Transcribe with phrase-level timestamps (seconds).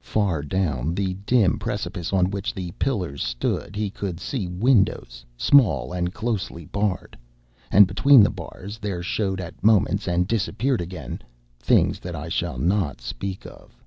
[0.00, 5.92] Far down the dim precipice on which the pillars stood he could see windows small
[5.92, 7.14] and closely barred,
[7.70, 11.20] and between the bars there showed at moments, and disappeared again,
[11.60, 13.82] things that I shall not speak of.